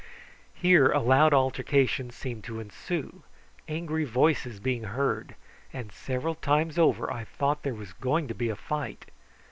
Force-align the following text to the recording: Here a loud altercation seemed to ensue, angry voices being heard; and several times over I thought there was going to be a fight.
Here 0.55 0.89
a 0.91 0.99
loud 0.99 1.31
altercation 1.31 2.09
seemed 2.09 2.43
to 2.45 2.59
ensue, 2.59 3.21
angry 3.67 4.03
voices 4.03 4.59
being 4.59 4.85
heard; 4.85 5.35
and 5.71 5.91
several 5.91 6.33
times 6.33 6.79
over 6.79 7.13
I 7.13 7.23
thought 7.23 7.61
there 7.61 7.75
was 7.75 7.93
going 7.93 8.27
to 8.27 8.33
be 8.33 8.49
a 8.49 8.55
fight. 8.55 9.05